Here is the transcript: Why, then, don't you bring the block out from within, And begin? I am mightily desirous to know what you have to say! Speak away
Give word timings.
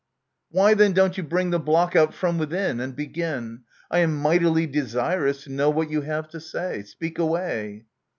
Why, 0.49 0.73
then, 0.73 0.93
don't 0.93 1.15
you 1.15 1.21
bring 1.21 1.51
the 1.51 1.59
block 1.59 1.95
out 1.95 2.11
from 2.11 2.39
within, 2.39 2.79
And 2.79 2.95
begin? 2.95 3.65
I 3.91 3.99
am 3.99 4.15
mightily 4.17 4.65
desirous 4.65 5.43
to 5.43 5.51
know 5.51 5.69
what 5.69 5.91
you 5.91 6.01
have 6.01 6.27
to 6.29 6.39
say! 6.39 6.81
Speak 6.81 7.19
away 7.19 7.85